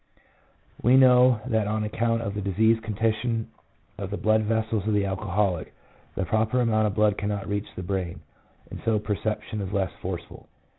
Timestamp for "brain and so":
7.83-8.97